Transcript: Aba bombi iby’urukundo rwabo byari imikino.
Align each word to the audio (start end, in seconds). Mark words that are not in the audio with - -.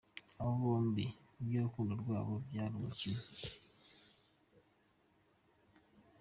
Aba 0.39 0.53
bombi 0.61 1.05
iby’urukundo 1.41 1.91
rwabo 2.01 2.33
byari 2.45 2.75
imikino. 2.79 3.23